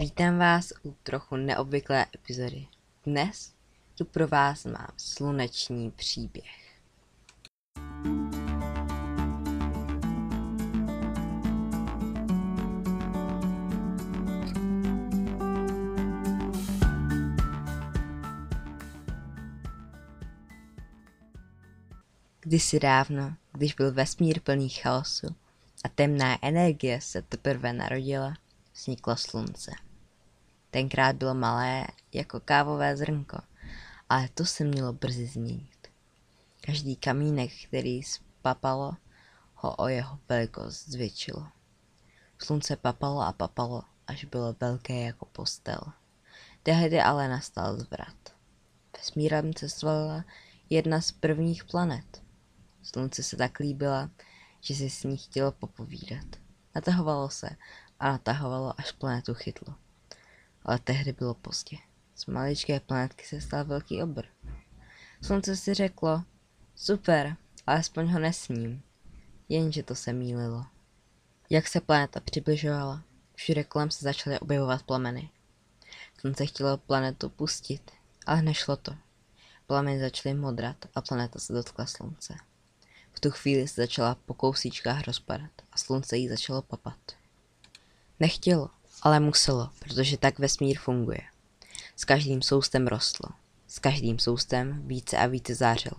Vítám 0.00 0.38
vás 0.38 0.72
u 0.82 0.96
trochu 1.02 1.36
neobvyklé 1.36 2.06
epizody. 2.14 2.66
Dnes 3.04 3.54
tu 3.98 4.04
pro 4.04 4.28
vás 4.28 4.64
mám 4.64 4.92
sluneční 4.96 5.90
příběh. 5.90 6.80
Kdysi 22.40 22.80
dávno, 22.80 23.34
když 23.52 23.74
byl 23.74 23.92
vesmír 23.92 24.40
plný 24.40 24.68
chaosu 24.68 25.26
a 25.84 25.88
temná 25.88 26.38
energie 26.42 27.00
se 27.00 27.22
teprve 27.22 27.72
narodila, 27.72 28.34
vzniklo 28.74 29.16
slunce. 29.16 29.70
Tenkrát 30.70 31.16
bylo 31.16 31.34
malé 31.34 31.86
jako 32.12 32.40
kávové 32.40 32.96
zrnko, 32.96 33.38
ale 34.08 34.28
to 34.28 34.44
se 34.44 34.64
mělo 34.64 34.92
brzy 34.92 35.26
změnit. 35.26 35.88
Každý 36.60 36.96
kamínek, 36.96 37.50
který 37.68 38.02
spapalo, 38.02 38.96
ho 39.54 39.76
o 39.76 39.88
jeho 39.88 40.18
velikost 40.28 40.88
zvětšilo. 40.88 41.46
Slunce 42.38 42.76
papalo 42.76 43.20
a 43.20 43.32
papalo, 43.32 43.82
až 44.06 44.24
bylo 44.24 44.56
velké 44.60 45.00
jako 45.00 45.26
postel. 45.26 45.80
Tehdy 46.62 47.00
ale 47.00 47.28
nastal 47.28 47.76
zvrat. 47.76 48.16
Vesmírem 48.98 49.54
cestovala 49.54 50.24
jedna 50.70 51.00
z 51.00 51.12
prvních 51.12 51.64
planet. 51.64 52.22
Slunce 52.82 53.22
se 53.22 53.36
tak 53.36 53.58
líbila, 53.58 54.10
že 54.60 54.74
si 54.74 54.90
s 54.90 55.04
ní 55.04 55.16
chtělo 55.16 55.52
popovídat. 55.52 56.26
Natahovalo 56.74 57.30
se 57.30 57.48
a 58.04 58.12
natahovalo, 58.12 58.80
až 58.80 58.92
planetu 58.92 59.34
chytlo. 59.34 59.74
Ale 60.62 60.78
tehdy 60.78 61.12
bylo 61.12 61.34
pozdě. 61.34 61.76
Z 62.14 62.26
maličké 62.26 62.80
planetky 62.80 63.24
se 63.24 63.40
stal 63.40 63.64
velký 63.64 64.02
obr. 64.02 64.24
Slunce 65.22 65.56
si 65.56 65.74
řeklo, 65.74 66.22
super, 66.76 67.36
alespoň 67.66 68.12
ho 68.12 68.18
nesním. 68.18 68.82
Jenže 69.48 69.82
to 69.82 69.94
se 69.94 70.12
mýlilo. 70.12 70.66
Jak 71.50 71.68
se 71.68 71.80
planeta 71.80 72.20
přibližovala, 72.20 73.02
všude 73.34 73.64
kolem 73.64 73.90
se 73.90 74.04
začaly 74.04 74.38
objevovat 74.38 74.82
plameny. 74.82 75.30
Slunce 76.20 76.46
chtělo 76.46 76.76
planetu 76.76 77.28
pustit, 77.28 77.90
ale 78.26 78.42
nešlo 78.42 78.76
to. 78.76 78.96
Plameny 79.66 80.00
začaly 80.00 80.34
modrat 80.34 80.76
a 80.94 81.00
planeta 81.00 81.38
se 81.38 81.52
dotkla 81.52 81.86
slunce. 81.86 82.34
V 83.12 83.20
tu 83.20 83.30
chvíli 83.30 83.68
se 83.68 83.82
začala 83.82 84.14
po 84.14 84.34
kousíčkách 84.34 85.06
rozpadat 85.06 85.50
a 85.72 85.78
slunce 85.78 86.16
jí 86.16 86.28
začalo 86.28 86.62
papat. 86.62 87.23
Nechtělo, 88.24 88.70
ale 89.02 89.20
muselo, 89.20 89.70
protože 89.78 90.16
tak 90.16 90.38
vesmír 90.38 90.78
funguje. 90.78 91.20
S 91.96 92.04
každým 92.04 92.42
soustem 92.42 92.86
rostlo. 92.86 93.30
S 93.66 93.78
každým 93.78 94.18
soustem 94.18 94.82
více 94.86 95.18
a 95.18 95.26
více 95.26 95.54
zářilo. 95.54 95.96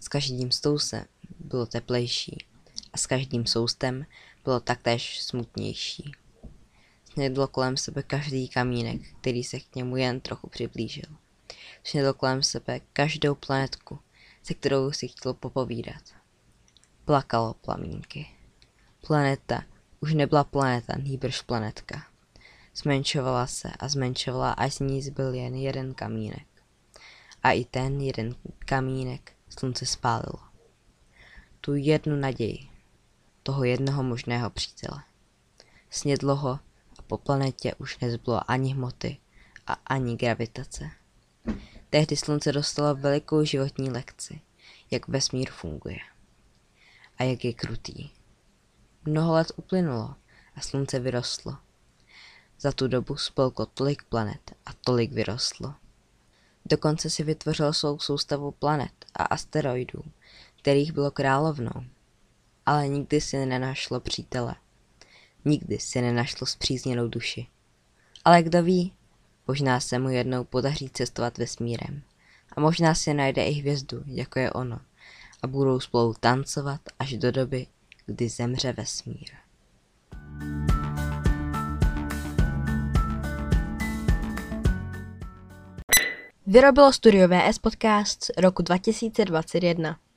S 0.00 0.08
každým 0.08 0.52
soustem 0.52 1.04
bylo 1.38 1.66
teplejší 1.66 2.46
a 2.92 2.98
s 2.98 3.06
každým 3.06 3.46
soustem 3.46 4.06
bylo 4.44 4.60
taktéž 4.60 5.22
smutnější. 5.22 6.12
Snědlo 7.12 7.48
kolem 7.48 7.76
sebe 7.76 8.02
každý 8.02 8.48
kamínek, 8.48 9.00
který 9.20 9.44
se 9.44 9.60
k 9.60 9.74
němu 9.74 9.96
jen 9.96 10.20
trochu 10.20 10.48
přiblížil. 10.48 11.16
Snědlo 11.84 12.14
kolem 12.14 12.42
sebe 12.42 12.80
každou 12.92 13.34
planetku, 13.34 13.98
se 14.42 14.54
kterou 14.54 14.92
si 14.92 15.08
chtělo 15.08 15.34
popovídat. 15.34 16.02
Plakalo 17.04 17.54
plamínky. 17.54 18.26
Planeta 19.06 19.64
už 20.00 20.14
nebyla 20.14 20.44
planeta, 20.44 20.94
nýbrž 21.02 21.42
planetka. 21.42 22.06
Zmenšovala 22.74 23.46
se 23.46 23.68
a 23.78 23.88
zmenšovala, 23.88 24.52
až 24.52 24.74
z 24.74 24.80
ní 24.80 25.02
zbyl 25.02 25.34
jen 25.34 25.54
jeden 25.54 25.94
kamínek. 25.94 26.46
A 27.42 27.50
i 27.50 27.64
ten 27.64 28.00
jeden 28.00 28.34
kamínek 28.58 29.32
slunce 29.48 29.86
spálilo. 29.86 30.40
Tu 31.60 31.74
jednu 31.74 32.16
naději, 32.16 32.68
toho 33.42 33.64
jednoho 33.64 34.02
možného 34.02 34.50
přítele. 34.50 35.02
Snědlo 35.90 36.36
ho 36.36 36.58
a 36.98 37.02
po 37.06 37.18
planetě 37.18 37.74
už 37.74 37.98
nezbylo 37.98 38.50
ani 38.50 38.72
hmoty 38.74 39.16
a 39.66 39.72
ani 39.72 40.16
gravitace. 40.16 40.90
Tehdy 41.90 42.16
slunce 42.16 42.52
dostalo 42.52 42.94
velikou 42.94 43.44
životní 43.44 43.90
lekci, 43.90 44.40
jak 44.90 45.08
vesmír 45.08 45.50
funguje 45.50 45.98
a 47.18 47.22
jak 47.22 47.44
je 47.44 47.52
krutý. 47.52 48.10
Mnoho 49.08 49.32
let 49.32 49.52
uplynulo 49.56 50.14
a 50.56 50.60
slunce 50.60 50.98
vyrostlo. 50.98 51.56
Za 52.60 52.72
tu 52.72 52.88
dobu 52.88 53.16
spolklo 53.16 53.66
tolik 53.66 54.02
planet 54.02 54.54
a 54.66 54.72
tolik 54.72 55.12
vyrostlo. 55.12 55.74
Dokonce 56.64 57.10
si 57.10 57.22
vytvořil 57.22 57.72
svou 57.72 57.98
soustavu 57.98 58.50
planet 58.50 58.92
a 59.14 59.22
asteroidů, 59.22 60.02
kterých 60.58 60.92
bylo 60.92 61.10
královnou. 61.10 61.84
Ale 62.66 62.88
nikdy 62.88 63.20
si 63.20 63.46
nenašlo 63.46 64.00
přítele. 64.00 64.54
Nikdy 65.44 65.78
si 65.78 66.02
nenašlo 66.02 66.46
zpřízněnou 66.46 67.08
duši. 67.08 67.46
Ale 68.24 68.42
kdo 68.42 68.62
ví, 68.62 68.92
možná 69.46 69.80
se 69.80 69.98
mu 69.98 70.08
jednou 70.08 70.44
podaří 70.44 70.90
cestovat 70.90 71.38
vesmírem. 71.38 72.02
A 72.56 72.60
možná 72.60 72.94
si 72.94 73.14
najde 73.14 73.44
i 73.44 73.52
hvězdu, 73.52 74.02
jako 74.06 74.38
je 74.38 74.52
ono. 74.52 74.80
A 75.42 75.46
budou 75.46 75.80
spolu 75.80 76.14
tancovat 76.20 76.80
až 76.98 77.12
do 77.12 77.32
doby, 77.32 77.66
kdy 78.06 78.28
zemře 78.28 78.72
vesmír. 78.72 79.28
Vyrobilo 86.46 86.92
studio 86.92 87.28
VS 87.28 87.58
Podcast 87.58 88.30
roku 88.38 88.62
2021. 88.62 89.98